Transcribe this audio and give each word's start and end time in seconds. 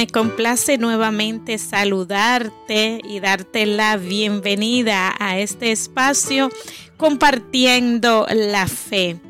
Me 0.00 0.06
complace 0.06 0.78
nuevamente 0.78 1.58
saludarte 1.58 3.02
y 3.04 3.20
darte 3.20 3.66
la 3.66 3.98
bienvenida 3.98 5.14
a 5.18 5.38
este 5.38 5.72
espacio 5.72 6.48
compartiendo 6.96 8.26
la 8.32 8.66
fe. 8.66 9.20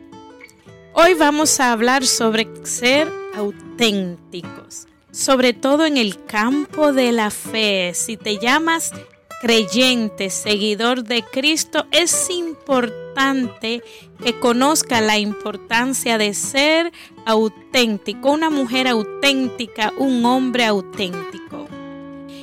Hoy 0.92 1.14
vamos 1.14 1.58
a 1.58 1.72
hablar 1.72 2.06
sobre 2.06 2.48
ser 2.62 3.12
auténticos, 3.34 4.86
sobre 5.10 5.54
todo 5.54 5.86
en 5.86 5.96
el 5.96 6.24
campo 6.24 6.92
de 6.92 7.10
la 7.10 7.32
fe. 7.32 7.90
Si 7.92 8.16
te 8.16 8.38
llamas 8.38 8.92
creyente, 9.40 10.28
seguidor 10.28 11.02
de 11.02 11.22
Cristo, 11.22 11.86
es 11.90 12.28
importante 12.30 13.82
que 14.22 14.38
conozca 14.38 15.00
la 15.00 15.18
importancia 15.18 16.18
de 16.18 16.34
ser 16.34 16.92
auténtico, 17.24 18.30
una 18.30 18.50
mujer 18.50 18.86
auténtica, 18.86 19.92
un 19.96 20.24
hombre 20.26 20.66
auténtico. 20.66 21.66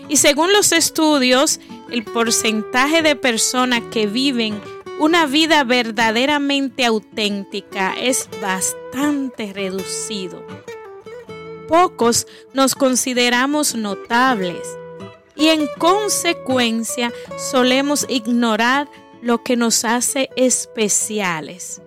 Y 0.09 0.17
según 0.17 0.51
los 0.51 0.71
estudios, 0.71 1.59
el 1.91 2.03
porcentaje 2.03 3.03
de 3.03 3.15
personas 3.15 3.81
que 3.91 4.07
viven 4.07 4.59
una 4.99 5.27
vida 5.27 5.63
verdaderamente 5.63 6.83
auténtica 6.83 7.93
es 7.93 8.27
bastante 8.41 9.53
reducido. 9.53 10.43
Pocos 11.67 12.25
nos 12.53 12.73
consideramos 12.73 13.75
notables 13.75 14.65
y 15.37 15.49
en 15.49 15.67
consecuencia 15.77 17.13
solemos 17.51 18.05
ignorar 18.09 18.89
lo 19.21 19.43
que 19.43 19.55
nos 19.55 19.85
hace 19.85 20.29
especiales. 20.35 21.81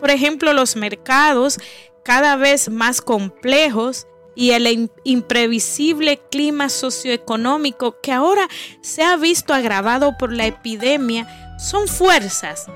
Por 0.00 0.10
ejemplo, 0.10 0.52
los 0.52 0.76
mercados 0.76 1.58
cada 2.04 2.36
vez 2.36 2.68
más 2.68 3.00
complejos 3.00 4.06
y 4.34 4.50
el 4.50 4.90
imprevisible 5.04 6.20
clima 6.30 6.68
socioeconómico 6.68 8.00
que 8.02 8.12
ahora 8.12 8.46
se 8.82 9.02
ha 9.02 9.16
visto 9.16 9.54
agravado 9.54 10.16
por 10.18 10.32
la 10.32 10.46
epidemia 10.46 11.26
son 11.58 11.88
fuerzas 11.88 12.66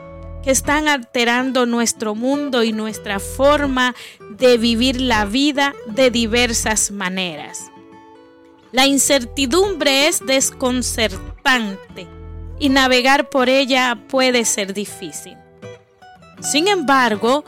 que 0.42 0.50
están 0.50 0.88
alterando 0.88 1.66
nuestro 1.66 2.14
mundo 2.14 2.62
y 2.62 2.72
nuestra 2.72 3.20
forma 3.20 3.94
de 4.30 4.56
vivir 4.56 5.00
la 5.00 5.26
vida 5.26 5.74
de 5.86 6.10
diversas 6.10 6.90
maneras. 6.90 7.69
La 8.72 8.86
incertidumbre 8.86 10.06
es 10.06 10.24
desconcertante 10.24 12.06
y 12.58 12.68
navegar 12.68 13.28
por 13.28 13.48
ella 13.48 13.98
puede 14.08 14.44
ser 14.44 14.74
difícil. 14.74 15.36
Sin 16.40 16.68
embargo, 16.68 17.44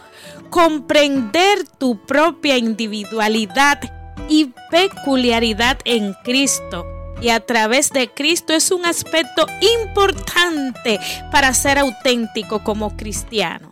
comprender 0.51 1.67
tu 1.79 2.05
propia 2.05 2.57
individualidad 2.59 3.81
y 4.29 4.53
peculiaridad 4.71 5.79
en 5.85 6.15
Cristo 6.25 6.87
y 7.23 7.29
a 7.29 7.41
través 7.41 7.91
de 7.91 8.11
Cristo 8.11 8.53
es 8.53 8.71
un 8.71 8.85
aspecto 8.85 9.47
importante 9.81 10.99
para 11.31 11.55
ser 11.55 11.79
auténtico 11.79 12.65
como 12.65 12.97
cristiano. 12.97 13.72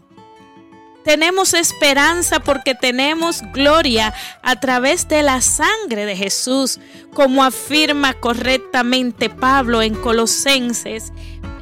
Tenemos 1.04 1.54
esperanza 1.54 2.40
porque 2.40 2.74
tenemos 2.74 3.42
gloria 3.52 4.12
a 4.42 4.60
través 4.60 5.08
de 5.08 5.22
la 5.22 5.40
sangre 5.40 6.04
de 6.04 6.16
Jesús, 6.16 6.78
como 7.14 7.42
afirma 7.42 8.14
correctamente 8.14 9.30
Pablo 9.30 9.82
en 9.82 9.94
Colosenses 9.94 11.12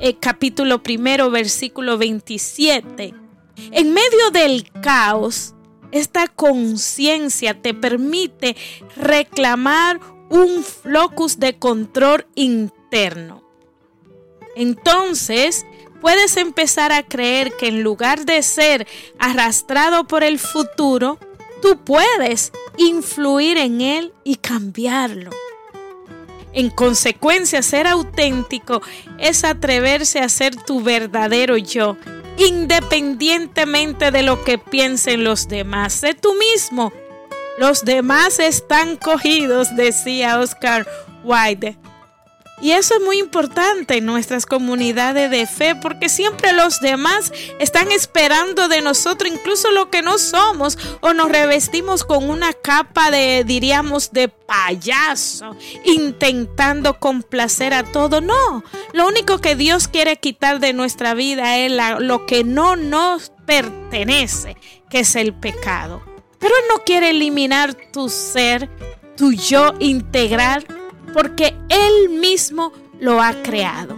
eh, 0.00 0.14
capítulo 0.14 0.82
primero 0.82 1.28
versículo 1.30 1.98
27. 1.98 3.14
En 3.72 3.92
medio 3.92 4.30
del 4.32 4.70
caos, 4.80 5.54
esta 5.90 6.28
conciencia 6.28 7.60
te 7.60 7.74
permite 7.74 8.54
reclamar 8.96 9.98
un 10.30 10.64
locus 10.84 11.40
de 11.40 11.58
control 11.58 12.26
interno. 12.36 13.42
Entonces, 14.54 15.66
puedes 16.00 16.36
empezar 16.36 16.92
a 16.92 17.02
creer 17.02 17.52
que 17.56 17.68
en 17.68 17.82
lugar 17.82 18.24
de 18.24 18.42
ser 18.42 18.86
arrastrado 19.18 20.04
por 20.04 20.24
el 20.24 20.38
futuro, 20.38 21.18
tú 21.62 21.78
puedes 21.84 22.52
influir 22.76 23.58
en 23.58 23.80
él 23.80 24.12
y 24.24 24.36
cambiarlo. 24.36 25.30
En 26.52 26.70
consecuencia, 26.70 27.62
ser 27.62 27.86
auténtico 27.86 28.82
es 29.18 29.44
atreverse 29.44 30.20
a 30.20 30.28
ser 30.28 30.56
tu 30.56 30.82
verdadero 30.82 31.56
yo, 31.56 31.96
independientemente 32.36 34.10
de 34.10 34.22
lo 34.22 34.42
que 34.44 34.58
piensen 34.58 35.24
los 35.24 35.48
demás. 35.48 35.92
Sé 35.92 36.14
tú 36.14 36.34
mismo. 36.34 36.92
Los 37.58 37.84
demás 37.84 38.38
están 38.38 38.96
cogidos, 38.96 39.74
decía 39.76 40.38
Oscar 40.38 40.86
Wilde. 41.24 41.76
Y 42.60 42.72
eso 42.72 42.94
es 42.94 43.02
muy 43.02 43.18
importante 43.18 43.98
en 43.98 44.06
nuestras 44.06 44.44
comunidades 44.44 45.30
de 45.30 45.46
fe 45.46 45.76
porque 45.76 46.08
siempre 46.08 46.52
los 46.52 46.80
demás 46.80 47.32
están 47.60 47.92
esperando 47.92 48.68
de 48.68 48.82
nosotros 48.82 49.30
incluso 49.32 49.70
lo 49.70 49.90
que 49.90 50.02
no 50.02 50.18
somos 50.18 50.76
o 51.00 51.12
nos 51.12 51.30
revestimos 51.30 52.02
con 52.04 52.28
una 52.28 52.52
capa 52.52 53.10
de, 53.10 53.44
diríamos, 53.46 54.12
de 54.12 54.28
payaso, 54.28 55.56
intentando 55.84 56.98
complacer 56.98 57.74
a 57.74 57.84
todo. 57.84 58.20
No, 58.20 58.64
lo 58.92 59.06
único 59.06 59.38
que 59.38 59.54
Dios 59.54 59.86
quiere 59.86 60.16
quitar 60.16 60.58
de 60.58 60.72
nuestra 60.72 61.14
vida 61.14 61.58
es 61.58 61.72
lo 62.00 62.26
que 62.26 62.42
no 62.42 62.74
nos 62.74 63.30
pertenece, 63.46 64.56
que 64.90 65.00
es 65.00 65.14
el 65.14 65.32
pecado. 65.32 66.02
Pero 66.40 66.54
Él 66.56 66.64
no 66.74 66.82
quiere 66.84 67.10
eliminar 67.10 67.74
tu 67.92 68.08
ser, 68.08 68.68
tu 69.16 69.32
yo 69.32 69.74
integral 69.78 70.77
porque 71.18 71.52
Él 71.68 72.10
mismo 72.20 72.72
lo 73.00 73.20
ha 73.20 73.42
creado. 73.42 73.96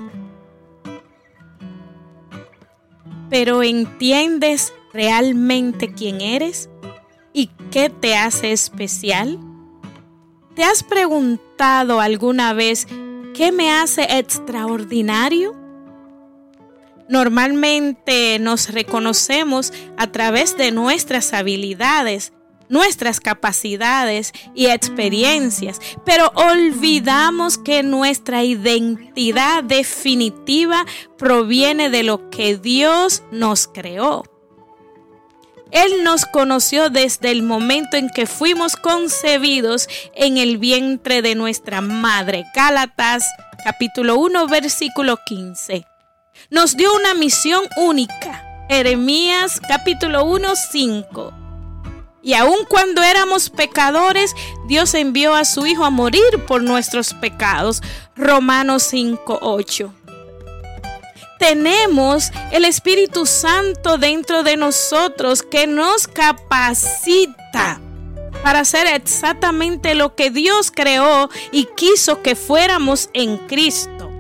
Pero 3.29 3.63
¿entiendes 3.63 4.73
realmente 4.95 5.93
quién 5.93 6.23
eres 6.23 6.71
y 7.35 7.49
qué 7.71 7.91
te 7.91 8.17
hace 8.17 8.53
especial? 8.53 9.39
¿Te 10.55 10.65
has 10.65 10.83
preguntado 10.83 12.01
alguna 12.01 12.55
vez 12.55 12.87
qué 13.35 13.53
me 13.53 13.71
hace 13.71 14.17
extraordinario? 14.17 15.55
Normalmente 17.11 18.39
nos 18.39 18.73
reconocemos 18.73 19.75
a 19.99 20.07
través 20.07 20.57
de 20.57 20.71
nuestras 20.71 21.35
habilidades, 21.35 22.33
nuestras 22.71 23.21
capacidades 23.21 24.33
y 24.55 24.67
experiencias, 24.67 25.81
pero 26.07 26.33
olvidamos 26.35 27.59
que 27.59 27.83
nuestra 27.83 28.43
identidad 28.45 29.63
definitiva 29.63 30.87
proviene 31.19 31.91
de 31.91 32.05
lo 32.05 32.31
que 32.31 32.57
Dios 32.57 33.23
nos 33.31 33.69
creó. 33.69 34.25
Él 35.73 36.03
nos 36.03 36.25
conoció 36.25 36.91
desde 36.91 37.31
el 37.31 37.43
momento 37.43 37.97
en 37.97 38.09
que 38.09 38.27
fuimos 38.27 38.77
concebidos 38.77 39.89
en 40.15 40.39
el 40.39 40.59
vientre 40.59 41.23
de 41.23 41.35
nuestra 41.35 41.81
madre. 41.81 42.45
Gálatas 42.55 43.25
capítulo 43.65 44.17
1 44.17 44.47
versículo 44.49 45.19
15. 45.27 45.85
Nos 46.51 46.77
dio 46.77 46.95
una 46.95 47.15
misión 47.15 47.65
única. 47.77 48.67
Jeremías 48.69 49.61
capítulo 49.61 50.25
1 50.25 50.55
5. 50.57 51.40
Y 52.23 52.35
aun 52.35 52.65
cuando 52.69 53.03
éramos 53.03 53.49
pecadores, 53.51 54.35
Dios 54.67 54.95
envió 54.95 55.35
a 55.35 55.45
su 55.45 55.67
Hijo 55.67 55.85
a 55.85 55.91
morir 55.91 56.45
por 56.47 56.63
nuestros 56.63 57.15
pecados. 57.15 57.83
Romanos 58.15 58.83
5:8. 58.83 59.93
Tenemos 61.39 62.31
el 62.51 62.67
Espíritu 62.67 63.25
Santo 63.25 63.97
dentro 63.97 64.43
de 64.43 64.59
nosotros 64.59 65.43
que 65.43 65.67
nos 65.67 66.07
capacita 66.07 67.81
para 68.43 68.61
hacer 68.61 68.87
exactamente 68.87 69.95
lo 69.95 70.15
que 70.15 70.31
Dios 70.31 70.71
creó 70.71 71.31
y 71.51 71.65
quiso 71.65 72.23
que 72.23 72.37
fuéramos 72.37 73.09
en 73.15 73.39
Cristo. 73.39 74.11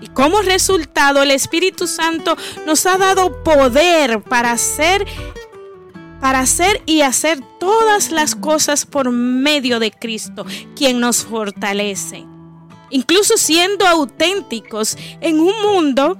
Y 0.00 0.08
como 0.08 0.42
resultado, 0.42 1.22
el 1.22 1.30
Espíritu 1.30 1.86
Santo 1.86 2.36
nos 2.66 2.86
ha 2.86 2.96
dado 2.98 3.42
poder 3.42 4.22
para 4.22 4.52
hacer 4.52 5.06
para 6.24 6.38
hacer 6.38 6.80
y 6.86 7.02
hacer 7.02 7.38
todas 7.60 8.10
las 8.10 8.34
cosas 8.34 8.86
por 8.86 9.10
medio 9.10 9.78
de 9.78 9.90
Cristo, 9.90 10.46
quien 10.74 10.98
nos 10.98 11.22
fortalece. 11.22 12.24
Incluso 12.88 13.36
siendo 13.36 13.86
auténticos 13.86 14.96
en 15.20 15.38
un 15.38 15.52
mundo 15.60 16.16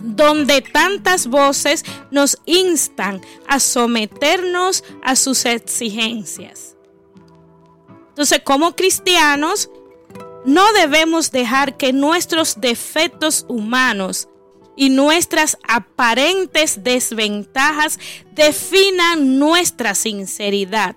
donde 0.00 0.62
tantas 0.62 1.26
voces 1.26 1.84
nos 2.10 2.38
instan 2.46 3.20
a 3.46 3.60
someternos 3.60 4.82
a 5.02 5.14
sus 5.14 5.44
exigencias. 5.44 6.74
Entonces, 8.08 8.40
como 8.46 8.74
cristianos, 8.74 9.68
no 10.46 10.72
debemos 10.72 11.30
dejar 11.32 11.76
que 11.76 11.92
nuestros 11.92 12.62
defectos 12.62 13.44
humanos 13.46 14.26
y 14.76 14.90
nuestras 14.90 15.58
aparentes 15.66 16.82
desventajas 16.82 17.98
definan 18.32 19.38
nuestra 19.38 19.94
sinceridad. 19.94 20.96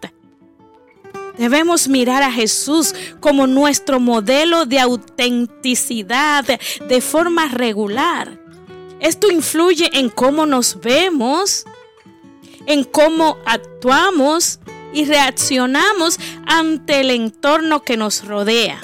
Debemos 1.38 1.88
mirar 1.88 2.24
a 2.24 2.32
Jesús 2.32 2.96
como 3.20 3.46
nuestro 3.46 4.00
modelo 4.00 4.66
de 4.66 4.80
autenticidad 4.80 6.44
de 6.46 7.02
forma 7.02 7.48
regular. 7.48 8.40
Esto 9.00 9.32
influye 9.32 9.90
en 9.94 10.10
cómo 10.10 10.48
nos 10.48 10.80
vemos, 10.82 11.66
en 12.66 12.84
cómo 12.84 13.38
actuamos 13.46 14.60
y 14.94 15.06
reaccionamos 15.06 16.20
ante 16.48 17.02
el 17.02 17.12
entorno 17.12 17.84
que 17.84 17.98
nos 17.98 18.26
rodea. 18.26 18.82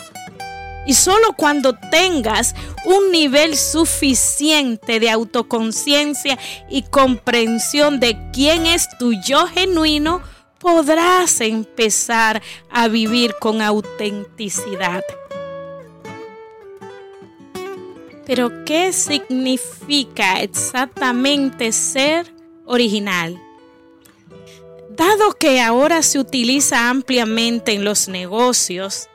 Y 0.85 0.93
solo 0.95 1.33
cuando 1.37 1.73
tengas 1.91 2.55
un 2.85 3.11
nivel 3.11 3.55
suficiente 3.55 4.99
de 4.99 5.09
autoconciencia 5.09 6.37
y 6.69 6.83
comprensión 6.83 7.99
de 7.99 8.17
quién 8.33 8.65
es 8.65 8.89
tu 8.97 9.13
yo 9.13 9.47
genuino, 9.47 10.21
podrás 10.59 11.41
empezar 11.41 12.41
a 12.69 12.87
vivir 12.87 13.35
con 13.39 13.61
autenticidad. 13.61 15.03
Pero 18.25 18.63
¿qué 18.65 18.93
significa 18.93 20.41
exactamente 20.41 21.71
ser 21.73 22.33
original? 22.65 23.37
Dado 24.89 25.33
que 25.33 25.59
ahora 25.59 26.01
se 26.03 26.19
utiliza 26.19 26.89
ampliamente 26.89 27.73
en 27.73 27.83
los 27.83 28.07
negocios, 28.07 29.09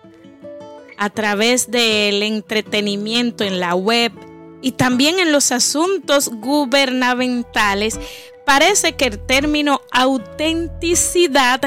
a 0.98 1.10
través 1.10 1.70
del 1.70 2.22
entretenimiento 2.22 3.44
en 3.44 3.60
la 3.60 3.74
web 3.74 4.12
y 4.60 4.72
también 4.72 5.20
en 5.20 5.32
los 5.32 5.52
asuntos 5.52 6.28
gubernamentales, 6.28 7.98
parece 8.44 8.96
que 8.96 9.06
el 9.06 9.18
término 9.18 9.80
autenticidad 9.92 11.60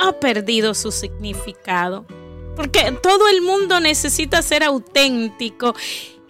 ha 0.00 0.12
perdido 0.12 0.74
su 0.74 0.92
significado. 0.92 2.06
Porque 2.56 2.92
todo 3.02 3.28
el 3.28 3.42
mundo 3.42 3.80
necesita 3.80 4.42
ser 4.42 4.62
auténtico. 4.62 5.74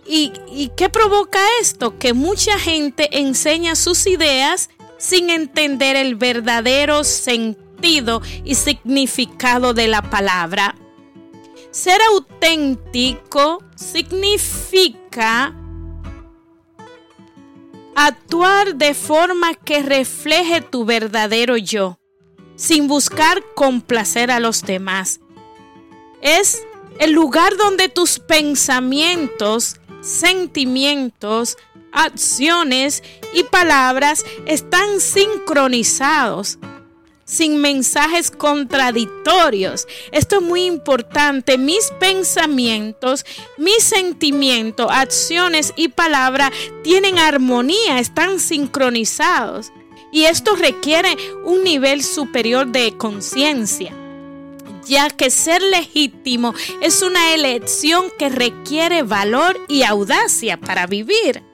¿Y, 0.06 0.70
qué 0.76 0.88
provoca 0.88 1.38
esto? 1.60 1.98
Que 1.98 2.14
mucha 2.14 2.58
gente 2.58 3.08
enseña 3.18 3.76
sus 3.76 4.06
ideas 4.06 4.70
sin 4.98 5.30
entender 5.30 5.94
el 5.96 6.16
verdadero 6.16 7.04
sentido 7.04 8.20
y 8.44 8.56
significado 8.56 9.72
de 9.72 9.88
la 9.88 10.02
palabra. 10.02 10.74
Ser 11.70 12.00
auténtico 12.12 13.62
significa 13.76 15.54
Actuar 17.94 18.76
de 18.76 18.94
forma 18.94 19.54
que 19.54 19.82
refleje 19.82 20.62
tu 20.62 20.86
verdadero 20.86 21.56
yo, 21.58 21.98
sin 22.56 22.88
buscar 22.88 23.42
complacer 23.54 24.30
a 24.30 24.40
los 24.40 24.62
demás. 24.62 25.20
Es 26.22 26.62
el 26.98 27.12
lugar 27.12 27.56
donde 27.58 27.90
tus 27.90 28.18
pensamientos, 28.18 29.76
sentimientos, 30.00 31.58
acciones 31.92 33.02
y 33.34 33.42
palabras 33.44 34.24
están 34.46 35.00
sincronizados 35.00 36.58
sin 37.30 37.58
mensajes 37.58 38.30
contradictorios. 38.30 39.86
Esto 40.10 40.36
es 40.36 40.42
muy 40.42 40.64
importante. 40.64 41.58
Mis 41.58 41.92
pensamientos, 42.00 43.24
mis 43.56 43.84
sentimientos, 43.84 44.88
acciones 44.90 45.72
y 45.76 45.88
palabras 45.88 46.50
tienen 46.82 47.18
armonía, 47.18 48.00
están 48.00 48.40
sincronizados. 48.40 49.72
Y 50.12 50.24
esto 50.24 50.56
requiere 50.56 51.16
un 51.44 51.62
nivel 51.62 52.02
superior 52.02 52.66
de 52.66 52.96
conciencia 52.96 53.94
ya 54.86 55.08
que 55.08 55.30
ser 55.30 55.62
legítimo 55.62 56.52
es 56.80 57.02
una 57.02 57.32
elección 57.34 58.06
que 58.18 58.28
requiere 58.28 59.04
valor 59.04 59.56
y 59.68 59.84
audacia 59.84 60.56
para 60.56 60.88
vivir. 60.88 61.44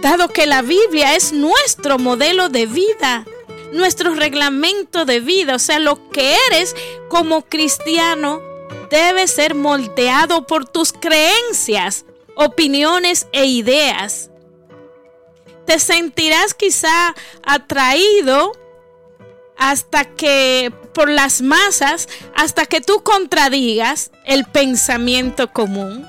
Dado 0.00 0.28
que 0.28 0.46
la 0.46 0.62
Biblia 0.62 1.14
es 1.14 1.34
nuestro 1.34 1.98
modelo 1.98 2.48
de 2.48 2.64
vida, 2.64 3.26
nuestro 3.72 4.14
reglamento 4.14 5.04
de 5.04 5.20
vida, 5.20 5.56
o 5.56 5.58
sea, 5.58 5.78
lo 5.78 6.10
que 6.10 6.36
eres 6.48 6.74
como 7.08 7.42
cristiano 7.42 8.40
debe 8.90 9.26
ser 9.26 9.54
moldeado 9.54 10.46
por 10.46 10.66
tus 10.66 10.92
creencias, 10.92 12.04
opiniones 12.34 13.26
e 13.32 13.46
ideas. 13.46 14.30
Te 15.66 15.78
sentirás 15.78 16.54
quizá 16.54 17.14
atraído 17.42 18.52
hasta 19.58 20.04
que 20.04 20.72
por 20.94 21.10
las 21.10 21.42
masas, 21.42 22.08
hasta 22.34 22.64
que 22.66 22.80
tú 22.80 23.02
contradigas 23.02 24.10
el 24.24 24.44
pensamiento 24.44 25.52
común. 25.52 26.06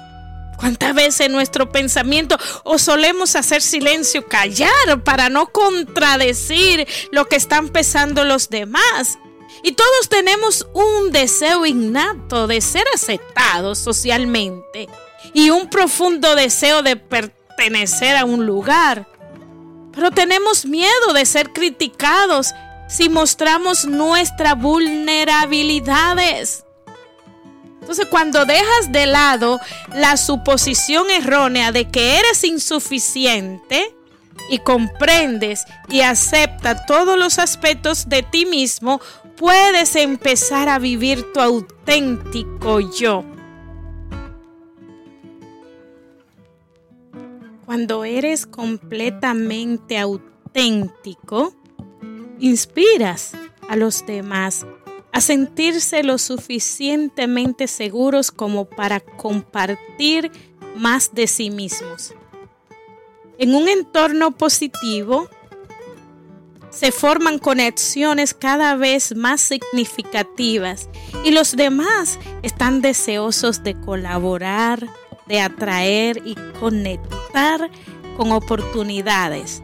¿Cuántas 0.59 0.93
veces 0.93 1.29
nuestro 1.29 1.71
pensamiento 1.71 2.37
o 2.63 2.77
solemos 2.77 3.37
hacer 3.37 3.61
silencio, 3.61 4.27
callar 4.27 5.01
para 5.05 5.29
no 5.29 5.47
contradecir 5.47 6.85
lo 7.13 7.29
que 7.29 7.37
están 7.37 7.69
pensando 7.69 8.25
los 8.25 8.49
demás? 8.49 9.17
Y 9.63 9.71
todos 9.71 10.09
tenemos 10.09 10.67
un 10.73 11.13
deseo 11.13 11.65
innato 11.65 12.47
de 12.47 12.59
ser 12.59 12.83
aceptados 12.93 13.79
socialmente 13.79 14.89
y 15.33 15.49
un 15.49 15.69
profundo 15.69 16.35
deseo 16.35 16.83
de 16.83 16.97
pertenecer 16.97 18.17
a 18.17 18.25
un 18.25 18.45
lugar. 18.45 19.07
Pero 19.93 20.11
tenemos 20.11 20.65
miedo 20.65 21.13
de 21.13 21.25
ser 21.25 21.53
criticados 21.53 22.53
si 22.89 23.07
mostramos 23.07 23.85
nuestras 23.85 24.59
vulnerabilidades. 24.59 26.65
Entonces, 27.89 28.05
cuando 28.11 28.45
dejas 28.45 28.91
de 28.91 29.07
lado 29.07 29.59
la 29.95 30.15
suposición 30.15 31.09
errónea 31.09 31.71
de 31.71 31.85
que 31.85 32.19
eres 32.19 32.43
insuficiente 32.43 33.95
y 34.51 34.59
comprendes 34.59 35.65
y 35.87 36.01
aceptas 36.01 36.85
todos 36.85 37.17
los 37.17 37.39
aspectos 37.39 38.07
de 38.07 38.21
ti 38.21 38.45
mismo, 38.45 39.01
puedes 39.35 39.95
empezar 39.95 40.69
a 40.69 40.77
vivir 40.77 41.33
tu 41.33 41.39
auténtico 41.39 42.79
yo. 42.79 43.25
Cuando 47.65 48.05
eres 48.05 48.45
completamente 48.45 49.97
auténtico, 49.97 51.55
inspiras 52.37 53.31
a 53.67 53.75
los 53.75 54.05
demás 54.05 54.67
a 55.11 55.21
sentirse 55.21 56.03
lo 56.03 56.17
suficientemente 56.17 57.67
seguros 57.67 58.31
como 58.31 58.65
para 58.65 58.99
compartir 58.99 60.31
más 60.75 61.13
de 61.13 61.27
sí 61.27 61.49
mismos. 61.49 62.13
En 63.37 63.55
un 63.55 63.67
entorno 63.67 64.31
positivo, 64.31 65.29
se 66.69 66.91
forman 66.91 67.39
conexiones 67.39 68.33
cada 68.33 68.75
vez 68.75 69.15
más 69.15 69.41
significativas 69.41 70.87
y 71.25 71.31
los 71.31 71.55
demás 71.55 72.19
están 72.43 72.81
deseosos 72.81 73.63
de 73.63 73.79
colaborar, 73.79 74.87
de 75.25 75.41
atraer 75.41 76.21
y 76.25 76.35
conectar 76.59 77.71
con 78.15 78.31
oportunidades 78.31 79.63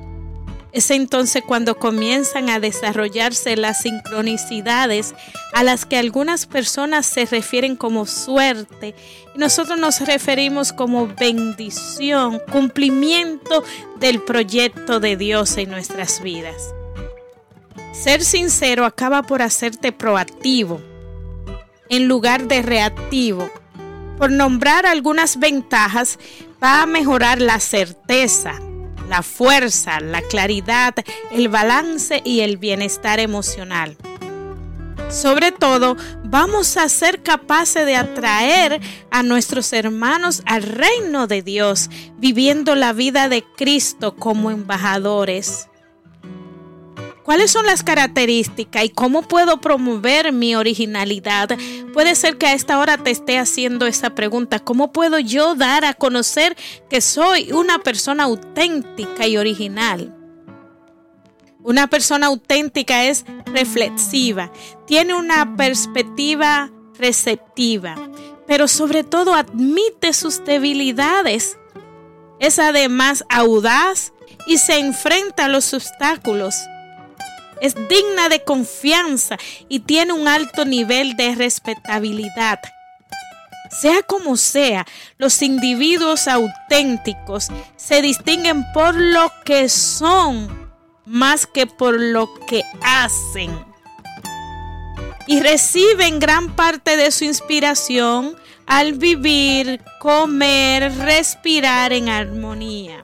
es 0.75 0.91
entonces 0.91 1.41
cuando 1.47 1.79
comienzan 1.79 2.49
a 2.49 2.59
desarrollarse 2.59 3.55
las 3.55 3.81
sincronicidades 3.81 5.15
a 5.53 5.63
las 5.63 5.85
que 5.85 5.95
algunas 5.97 6.47
personas 6.47 7.05
se 7.05 7.25
refieren 7.25 7.77
como 7.77 8.05
suerte 8.05 8.93
y 9.33 9.39
nosotros 9.39 9.79
nos 9.79 10.01
referimos 10.01 10.73
como 10.73 11.07
bendición, 11.07 12.41
cumplimiento 12.51 13.63
del 14.01 14.21
proyecto 14.21 14.99
de 14.99 15.15
Dios 15.15 15.55
en 15.55 15.71
nuestras 15.71 16.21
vidas. 16.21 16.73
Ser 17.93 18.21
sincero 18.21 18.83
acaba 18.83 19.23
por 19.23 19.41
hacerte 19.41 19.93
proactivo 19.93 20.81
en 21.89 22.09
lugar 22.09 22.49
de 22.49 22.61
reactivo. 22.61 23.49
Por 24.17 24.29
nombrar 24.29 24.85
algunas 24.85 25.39
ventajas, 25.39 26.19
va 26.61 26.81
a 26.81 26.85
mejorar 26.85 27.39
la 27.39 27.61
certeza, 27.61 28.59
la 29.09 29.23
fuerza, 29.23 29.99
la 29.99 30.21
claridad, 30.21 30.93
el 31.31 31.49
balance 31.49 32.21
y 32.23 32.41
el 32.41 32.57
bienestar 32.57 33.19
emocional. 33.19 33.97
Sobre 35.09 35.51
todo, 35.51 35.95
vamos 36.23 36.77
a 36.77 36.89
ser 36.89 37.21
capaces 37.21 37.85
de 37.85 37.95
atraer 37.95 38.81
a 39.11 39.23
nuestros 39.23 39.71
hermanos 39.71 40.41
al 40.45 40.63
reino 40.63 41.27
de 41.27 41.41
Dios, 41.41 41.89
viviendo 42.17 42.75
la 42.75 42.91
vida 42.91 43.29
de 43.29 43.43
Cristo 43.55 44.15
como 44.15 44.49
embajadores. 44.49 45.69
¿Cuáles 47.25 47.49
son 47.49 47.65
las 47.65 47.81
características 47.81 48.85
y 48.85 48.89
cómo 48.89 49.23
puedo 49.23 49.59
promover 49.59 50.31
mi 50.31 50.55
originalidad? 50.55 51.57
Puede 51.91 52.13
ser 52.13 52.37
que 52.37 52.45
a 52.45 52.53
esta 52.53 52.77
hora 52.77 52.99
te 52.99 53.09
esté 53.09 53.39
haciendo 53.39 53.87
esa 53.87 54.11
pregunta. 54.11 54.59
¿Cómo 54.59 54.91
puedo 54.93 55.17
yo 55.17 55.55
dar 55.55 55.85
a 55.85 55.95
conocer 55.95 56.55
que 56.87 57.01
soy 57.01 57.51
una 57.51 57.79
persona 57.79 58.25
auténtica 58.25 59.25
y 59.25 59.37
original? 59.37 60.15
Una 61.63 61.87
persona 61.87 62.27
auténtica 62.27 63.05
es 63.05 63.25
reflexiva, 63.47 64.51
tiene 64.85 65.15
una 65.15 65.55
perspectiva 65.57 66.69
receptiva, 66.99 67.95
pero 68.45 68.67
sobre 68.67 69.03
todo 69.03 69.33
admite 69.33 70.13
sus 70.13 70.45
debilidades. 70.45 71.57
Es 72.39 72.59
además 72.59 73.25
audaz 73.29 74.13
y 74.45 74.59
se 74.59 74.77
enfrenta 74.77 75.45
a 75.45 75.49
los 75.49 75.73
obstáculos. 75.73 76.55
Es 77.61 77.75
digna 77.87 78.29
de 78.29 78.43
confianza 78.43 79.37
y 79.69 79.79
tiene 79.79 80.13
un 80.13 80.27
alto 80.27 80.65
nivel 80.65 81.15
de 81.15 81.35
respetabilidad. 81.35 82.59
Sea 83.81 84.03
como 84.03 84.37
sea, 84.37 84.85
los 85.17 85.41
individuos 85.41 86.27
auténticos 86.27 87.47
se 87.75 88.01
distinguen 88.01 88.63
por 88.73 88.95
lo 88.95 89.31
que 89.43 89.69
son 89.69 90.65
más 91.05 91.45
que 91.45 91.67
por 91.67 91.99
lo 91.99 92.33
que 92.47 92.63
hacen. 92.81 93.51
Y 95.27 95.39
reciben 95.39 96.19
gran 96.19 96.55
parte 96.55 96.97
de 96.97 97.11
su 97.11 97.25
inspiración 97.25 98.35
al 98.67 98.93
vivir, 98.93 99.81
comer, 99.99 100.95
respirar 100.99 101.93
en 101.93 102.09
armonía. 102.09 103.03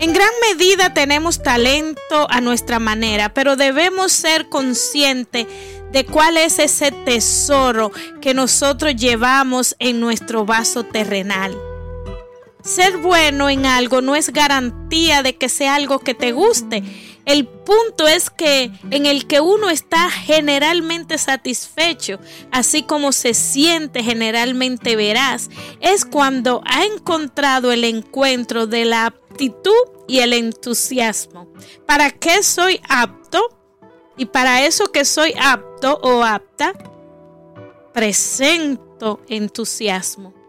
En 0.00 0.12
gran 0.12 0.30
medida 0.50 0.92
tenemos 0.92 1.42
talento 1.42 2.26
a 2.28 2.40
nuestra 2.40 2.78
manera, 2.78 3.32
pero 3.32 3.56
debemos 3.56 4.12
ser 4.12 4.48
conscientes 4.48 5.46
de 5.92 6.04
cuál 6.04 6.36
es 6.36 6.58
ese 6.58 6.90
tesoro 6.90 7.92
que 8.20 8.34
nosotros 8.34 8.96
llevamos 8.96 9.76
en 9.78 10.00
nuestro 10.00 10.44
vaso 10.44 10.82
terrenal. 10.82 11.56
Ser 12.64 12.96
bueno 12.96 13.48
en 13.48 13.66
algo 13.66 14.00
no 14.00 14.16
es 14.16 14.32
garantía 14.32 15.22
de 15.22 15.36
que 15.36 15.48
sea 15.48 15.76
algo 15.76 16.00
que 16.00 16.14
te 16.14 16.32
guste. 16.32 16.82
El 17.24 17.46
punto 17.46 18.06
es 18.06 18.28
que 18.28 18.70
en 18.90 19.06
el 19.06 19.26
que 19.26 19.40
uno 19.40 19.70
está 19.70 20.10
generalmente 20.10 21.16
satisfecho, 21.16 22.18
así 22.50 22.82
como 22.82 23.12
se 23.12 23.32
siente 23.32 24.02
generalmente 24.02 24.94
veraz, 24.94 25.48
es 25.80 26.04
cuando 26.04 26.62
ha 26.66 26.84
encontrado 26.84 27.72
el 27.72 27.84
encuentro 27.84 28.66
de 28.66 28.84
la 28.84 29.06
aptitud 29.06 29.72
y 30.06 30.18
el 30.18 30.34
entusiasmo. 30.34 31.48
¿Para 31.86 32.10
qué 32.10 32.42
soy 32.42 32.80
apto? 32.88 33.48
Y 34.16 34.26
para 34.26 34.64
eso 34.66 34.92
que 34.92 35.04
soy 35.04 35.34
apto 35.40 35.98
o 36.02 36.22
apta, 36.22 36.72
presento 37.92 39.20
entusiasmo. 39.28 40.43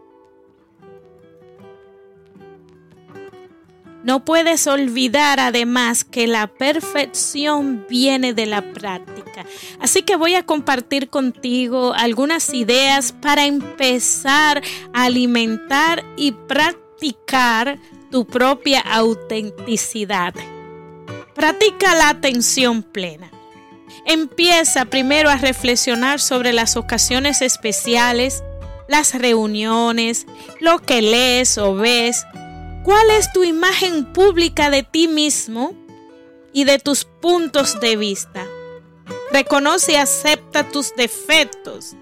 No 4.06 4.24
puedes 4.24 4.68
olvidar 4.68 5.40
además 5.40 6.04
que 6.04 6.28
la 6.28 6.46
perfección 6.46 7.84
viene 7.90 8.34
de 8.34 8.46
la 8.46 8.62
práctica. 8.72 9.44
Así 9.80 10.02
que 10.02 10.14
voy 10.14 10.36
a 10.36 10.46
compartir 10.46 11.10
contigo 11.10 11.92
algunas 11.92 12.54
ideas 12.54 13.10
para 13.10 13.46
empezar 13.46 14.62
a 14.92 15.06
alimentar 15.06 16.04
y 16.16 16.30
practicar 16.30 17.80
tu 18.12 18.24
propia 18.28 18.78
autenticidad. 18.78 20.34
Practica 21.34 21.96
la 21.96 22.10
atención 22.10 22.84
plena. 22.84 23.32
Empieza 24.04 24.84
primero 24.84 25.30
a 25.30 25.36
reflexionar 25.36 26.20
sobre 26.20 26.52
las 26.52 26.76
ocasiones 26.76 27.42
especiales, 27.42 28.44
las 28.86 29.14
reuniones, 29.14 30.26
lo 30.60 30.78
que 30.78 31.02
lees 31.02 31.58
o 31.58 31.74
ves. 31.74 32.24
¿Cuál 32.86 33.10
es 33.10 33.32
tu 33.32 33.42
imagen 33.42 34.12
pública 34.12 34.70
de 34.70 34.84
ti 34.84 35.08
mismo 35.08 35.74
y 36.52 36.62
de 36.62 36.78
tus 36.78 37.04
puntos 37.04 37.80
de 37.80 37.96
vista? 37.96 38.46
Reconoce 39.32 39.94
y 39.94 39.96
acepta 39.96 40.68
tus 40.68 40.94
defectos, 40.94 41.96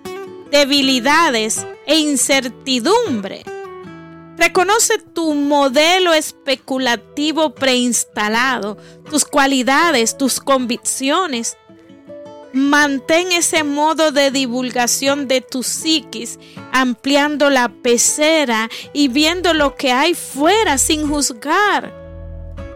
debilidades 0.51 1.67
e 1.87 1.97
incertidumbre. 2.01 3.45
Reconoce 4.37 4.99
tu 4.99 5.33
modelo 5.33 6.13
especulativo 6.13 7.55
preinstalado, 7.55 8.77
tus 9.09 9.25
cualidades, 9.25 10.19
tus 10.19 10.39
convicciones 10.39 11.57
Mantén 12.55 13.33
ese 13.33 13.65
modo 13.65 14.13
de 14.13 14.31
divulgación 14.31 15.27
de 15.27 15.41
tu 15.41 15.65
psiquis, 15.65 16.39
ampliando 16.73 17.51
la 17.51 17.69
pecera 17.69 18.71
y 18.93 19.09
viendo 19.09 19.55
lo 19.55 19.75
que 19.75 19.91
hay 19.91 20.15
fuera 20.15 20.79
sin 20.79 21.09
juzgar. 21.09 21.93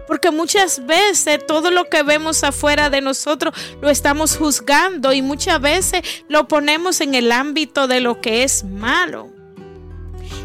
Porque 0.09 0.33
muchas 0.33 0.85
veces 0.85 1.47
todo 1.47 1.71
lo 1.71 1.89
que 1.89 2.03
vemos 2.03 2.43
afuera 2.43 2.91
de 2.91 3.01
nosotros 3.01 3.55
lo 3.81 3.89
estamos 3.89 4.37
juzgando 4.37 5.13
y 5.13 5.23
muchas 5.23 5.61
veces 5.61 6.03
lo 6.29 6.49
ponemos 6.49 7.01
en 7.01 7.15
el 7.15 7.31
ámbito 7.31 7.87
de 7.87 8.01
lo 8.01 8.21
que 8.21 8.43
es 8.43 8.65
malo. 8.65 9.31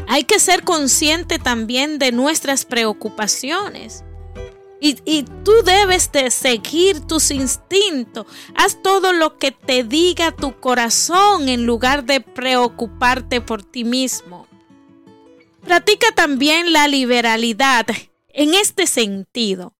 Hay 0.06 0.22
que 0.22 0.38
ser 0.38 0.62
consciente 0.62 1.40
también 1.40 1.98
de 1.98 2.12
nuestras 2.12 2.64
preocupaciones. 2.64 4.04
Y, 4.86 5.22
tú 5.44 5.52
debes 5.64 6.12
de 6.12 6.30
seguir 6.30 7.00
tus 7.00 7.30
instintos. 7.30 8.26
Haz 8.54 8.82
todo 8.82 9.14
lo 9.14 9.38
que 9.38 9.50
te 9.50 9.82
diga 9.82 10.30
tu 10.30 10.60
corazón 10.60 11.48
en 11.48 11.64
lugar 11.64 12.04
de 12.04 12.20
preocuparte 12.20 13.40
por 13.40 13.62
ti 13.62 13.84
mismo. 13.84 14.46
Practica 15.62 16.08
también 16.14 16.74
la 16.74 16.86
liberalidad 16.86 17.86
en 18.28 18.52
este 18.52 18.86
sentido. 18.86 19.72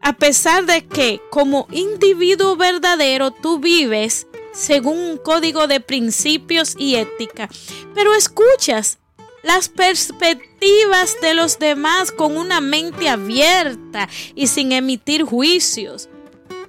A 0.00 0.14
pesar 0.14 0.66
de 0.66 0.84
que 0.88 1.20
como 1.30 1.68
individuo 1.70 2.56
verdadero 2.56 3.30
tú 3.30 3.60
vives 3.60 4.26
según 4.52 4.98
un 4.98 5.18
código 5.18 5.68
de 5.68 5.78
principios 5.78 6.74
y 6.76 6.96
ética, 6.96 7.48
pero 7.94 8.12
escuchas 8.12 8.98
las 9.42 9.68
perspectivas 9.68 11.16
de 11.20 11.34
los 11.34 11.58
demás 11.58 12.12
con 12.12 12.36
una 12.36 12.60
mente 12.60 13.08
abierta 13.08 14.08
y 14.34 14.48
sin 14.48 14.72
emitir 14.72 15.24
juicios. 15.24 16.08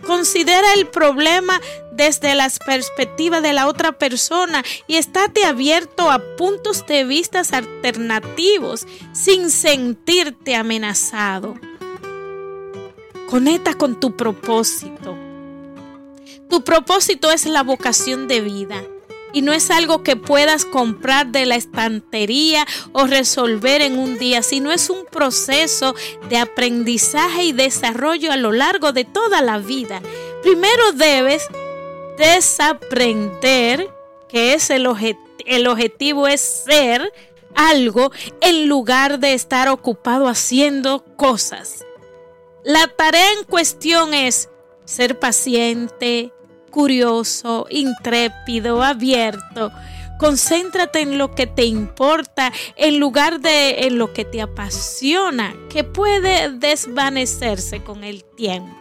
Considera 0.05 0.73
el 0.73 0.87
problema 0.87 1.59
desde 1.91 2.33
las 2.33 2.59
perspectivas 2.59 3.43
de 3.43 3.53
la 3.53 3.67
otra 3.67 3.91
persona 3.91 4.63
y 4.87 4.95
estate 4.95 5.43
abierto 5.43 6.09
a 6.09 6.19
puntos 6.37 6.85
de 6.87 7.03
vista 7.03 7.41
alternativos 7.51 8.87
sin 9.11 9.49
sentirte 9.49 10.55
amenazado. 10.55 11.55
Conecta 13.27 13.73
con 13.73 13.99
tu 13.99 14.15
propósito. 14.15 15.17
Tu 16.49 16.63
propósito 16.63 17.29
es 17.29 17.45
la 17.45 17.61
vocación 17.61 18.27
de 18.27 18.41
vida 18.41 18.83
y 19.33 19.41
no 19.41 19.53
es 19.53 19.71
algo 19.71 20.03
que 20.03 20.15
puedas 20.15 20.65
comprar 20.65 21.27
de 21.27 21.45
la 21.45 21.55
estantería 21.55 22.65
o 22.91 23.05
resolver 23.05 23.81
en 23.81 23.97
un 23.97 24.17
día, 24.17 24.41
sino 24.43 24.71
es 24.71 24.89
un 24.89 25.05
proceso 25.05 25.95
de 26.29 26.37
aprendizaje 26.37 27.43
y 27.43 27.51
desarrollo 27.51 28.31
a 28.31 28.37
lo 28.37 28.51
largo 28.51 28.91
de 28.91 29.05
toda 29.05 29.41
la 29.41 29.59
vida. 29.59 30.01
Primero 30.41 30.91
debes 30.93 31.47
desaprender 32.17 33.89
que 34.27 34.53
es 34.53 34.69
el, 34.69 34.87
el 35.45 35.67
objetivo 35.67 36.27
es 36.27 36.41
ser 36.41 37.11
algo 37.55 38.11
en 38.41 38.67
lugar 38.67 39.19
de 39.19 39.33
estar 39.33 39.67
ocupado 39.69 40.27
haciendo 40.27 41.03
cosas. 41.15 41.85
La 42.63 42.87
tarea 42.87 43.31
en 43.33 43.45
cuestión 43.45 44.13
es 44.13 44.49
ser 44.85 45.19
paciente, 45.19 46.31
curioso, 46.69 47.67
intrépido, 47.69 48.83
abierto. 48.83 49.71
Concéntrate 50.19 50.99
en 50.99 51.17
lo 51.17 51.33
que 51.33 51.47
te 51.47 51.65
importa 51.65 52.51
en 52.75 52.99
lugar 52.99 53.39
de 53.39 53.85
en 53.85 53.97
lo 53.97 54.11
que 54.13 54.25
te 54.25 54.41
apasiona, 54.41 55.55
que 55.69 55.83
puede 55.83 56.51
desvanecerse 56.51 57.83
con 57.83 58.03
el 58.03 58.23
tiempo. 58.23 58.75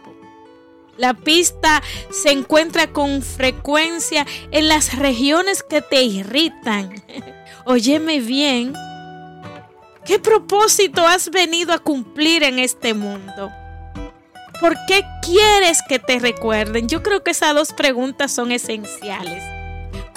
La 0.97 1.13
pista 1.13 1.81
se 2.11 2.31
encuentra 2.31 2.91
con 2.91 3.21
frecuencia 3.21 4.27
en 4.51 4.67
las 4.67 4.99
regiones 4.99 5.63
que 5.63 5.81
te 5.81 6.03
irritan. 6.03 6.93
Óyeme 7.65 8.19
bien, 8.19 8.73
¿qué 10.05 10.19
propósito 10.19 11.07
has 11.07 11.29
venido 11.31 11.71
a 11.71 11.79
cumplir 11.79 12.43
en 12.43 12.59
este 12.59 12.93
mundo? 12.93 13.49
¿Por 14.59 14.75
qué 14.87 15.05
quieres 15.21 15.79
que 15.87 15.99
te 15.99 16.19
recuerden? 16.19 16.89
Yo 16.89 17.01
creo 17.01 17.23
que 17.23 17.31
esas 17.31 17.55
dos 17.55 17.71
preguntas 17.71 18.31
son 18.33 18.51
esenciales. 18.51 19.41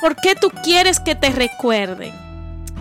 ¿Por 0.01 0.17
qué 0.17 0.35
tú 0.35 0.51
quieres 0.65 0.99
que 0.99 1.15
te 1.15 1.31
recuerden? 1.31 2.13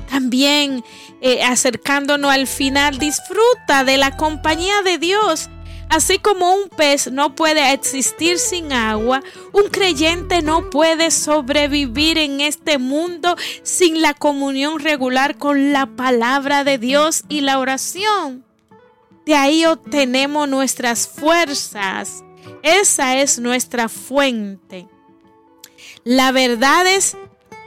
También 0.09 0.83
eh, 1.21 1.43
acercándonos 1.43 2.31
al 2.31 2.47
final, 2.47 2.97
disfruta 2.97 3.83
de 3.85 3.97
la 3.97 4.17
compañía 4.17 4.81
de 4.81 4.97
Dios. 4.97 5.49
Así 5.87 6.17
como 6.17 6.51
un 6.53 6.69
pez 6.69 7.11
no 7.11 7.35
puede 7.35 7.73
existir 7.73 8.39
sin 8.39 8.73
agua, 8.73 9.21
un 9.51 9.69
creyente 9.69 10.41
no 10.41 10.69
puede 10.69 11.11
sobrevivir 11.11 12.17
en 12.17 12.41
este 12.41 12.77
mundo 12.77 13.35
sin 13.61 14.01
la 14.01 14.13
comunión 14.13 14.79
regular 14.79 15.37
con 15.37 15.73
la 15.73 15.85
palabra 15.85 16.63
de 16.63 16.77
Dios 16.77 17.23
y 17.29 17.41
la 17.41 17.59
oración. 17.59 18.45
De 19.25 19.35
ahí 19.35 19.65
obtenemos 19.65 20.47
nuestras 20.47 21.07
fuerzas 21.07 22.23
Esa 22.63 23.17
es 23.17 23.39
nuestra 23.39 23.89
fuente. 23.89 24.87
Las 26.03 26.33
verdades 26.33 27.17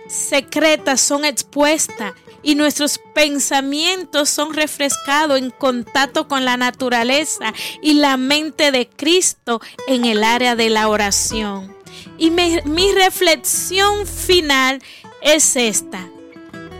secretas 0.08 1.00
son 1.00 1.25
expuestas 1.25 2.14
y 2.42 2.54
nuestros 2.54 3.00
pensamientos 3.14 4.28
son 4.28 4.52
refrescados 4.52 5.38
en 5.38 5.50
contacto 5.50 6.28
con 6.28 6.44
la 6.44 6.56
naturaleza 6.56 7.52
y 7.82 7.94
la 7.94 8.16
mente 8.16 8.70
de 8.70 8.88
Cristo 8.88 9.61
en 9.88 10.04
el 10.04 10.23
área 10.23 10.54
de 10.54 10.70
la 10.70 10.88
oración. 10.88 11.75
Y 12.18 12.30
mi 12.30 12.92
reflexión 12.92 14.06
final 14.06 14.82
es 15.23 15.56
esta. 15.56 16.08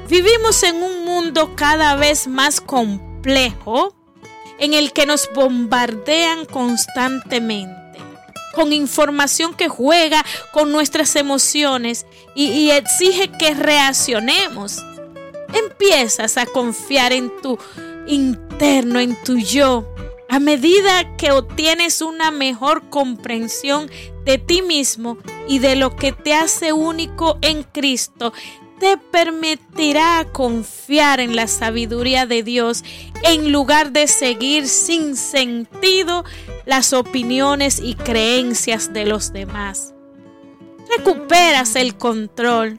Vivimos 0.09 0.62
en 0.62 0.83
un 0.83 1.04
mundo 1.04 1.57
cada 1.57 1.97
vez 1.97 2.26
más 2.26 2.61
complejo 2.61 3.95
en 4.59 4.75
el 4.75 4.93
que 4.93 5.07
nos 5.07 5.29
bombardean 5.35 6.45
constantemente 6.45 7.85
con 8.55 8.73
información 8.73 9.55
que 9.55 9.69
juega 9.69 10.25
con 10.53 10.73
nuestras 10.73 11.17
emociones 11.17 12.07
y, 12.35 12.71
exige 12.71 13.31
que 13.39 13.55
reaccionemos. 13.55 14.83
Empiezas 15.53 16.37
a 16.37 16.47
confiar 16.47 17.13
en 17.13 17.31
tu 17.43 17.59
interno, 18.07 19.01
en 19.01 19.21
tu 19.23 19.39
yo. 19.39 19.89
A 20.29 20.41
medida 20.41 21.17
que 21.17 21.33
obtienes 21.33 22.01
una 22.01 22.31
mejor 22.31 22.89
comprensión 22.91 23.91
de 24.25 24.39
ti 24.39 24.63
mismo 24.63 25.19
y 25.47 25.59
de 25.59 25.77
lo 25.77 25.95
que 25.95 26.13
te 26.13 26.35
hace 26.35 26.73
único 26.73 27.39
en 27.43 27.63
Cristo, 27.63 28.33
te 28.85 28.99
permitirá 28.99 30.26
confiar 30.31 31.19
en 31.19 31.35
la 31.35 31.47
sabiduría 31.47 32.26
de 32.26 32.43
Dios 32.43 32.85
en 33.23 33.50
lugar 33.50 33.93
de 33.93 34.07
seguir 34.07 34.69
sin 34.69 35.17
sentido 35.17 36.23
las 36.67 36.93
opiniones 36.93 37.81
y 37.83 37.95
creencias 37.95 38.93
de 38.93 39.07
los 39.07 39.33
demás. 39.33 39.95
Recuperas 40.99 41.76
el 41.76 41.97
control 41.97 42.79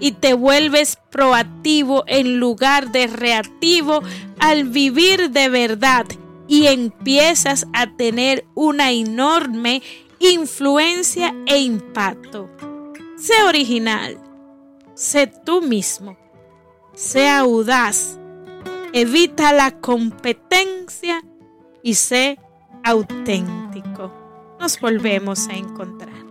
y 0.00 0.12
te 0.12 0.34
vuelves 0.34 0.98
proactivo 1.12 2.02
en 2.08 2.40
lugar 2.40 2.90
de 2.90 3.06
reactivo 3.06 4.02
al 4.40 4.64
vivir 4.64 5.30
de 5.30 5.48
verdad 5.48 6.06
y 6.48 6.66
empiezas 6.66 7.68
a 7.72 7.86
tener 7.96 8.44
una 8.56 8.90
enorme 8.90 9.80
influencia 10.18 11.32
e 11.46 11.60
impacto. 11.60 12.50
Sé 13.16 13.44
original 13.44 14.25
sé 14.96 15.26
tú 15.26 15.60
mismo, 15.60 16.16
sea 16.94 17.40
audaz, 17.40 18.18
evita 18.94 19.52
la 19.52 19.78
competencia 19.78 21.22
y 21.82 21.94
sé 21.94 22.40
auténtico. 22.82 24.10
Nos 24.58 24.80
volvemos 24.80 25.48
a 25.48 25.52
encontrar. 25.52 26.25